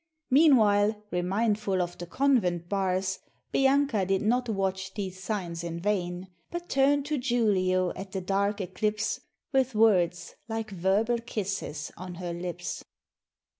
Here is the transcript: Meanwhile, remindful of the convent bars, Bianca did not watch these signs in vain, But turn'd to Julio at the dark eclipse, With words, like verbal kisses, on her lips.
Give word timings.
Meanwhile, 0.31 0.99
remindful 1.11 1.79
of 1.79 1.95
the 1.99 2.07
convent 2.07 2.67
bars, 2.67 3.19
Bianca 3.51 4.03
did 4.03 4.23
not 4.23 4.49
watch 4.49 4.95
these 4.95 5.21
signs 5.21 5.63
in 5.63 5.79
vain, 5.79 6.27
But 6.49 6.69
turn'd 6.69 7.05
to 7.05 7.19
Julio 7.19 7.91
at 7.91 8.11
the 8.11 8.21
dark 8.21 8.59
eclipse, 8.61 9.19
With 9.51 9.75
words, 9.75 10.33
like 10.47 10.71
verbal 10.71 11.19
kisses, 11.19 11.91
on 11.97 12.15
her 12.15 12.33
lips. 12.33 12.83